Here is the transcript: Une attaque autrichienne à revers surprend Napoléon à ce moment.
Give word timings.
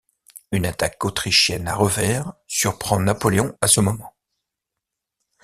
Une 0.51 0.65
attaque 0.65 1.05
autrichienne 1.05 1.67
à 1.67 1.75
revers 1.75 2.33
surprend 2.47 2.99
Napoléon 2.99 3.55
à 3.61 3.67
ce 3.67 3.81
moment. 3.81 4.15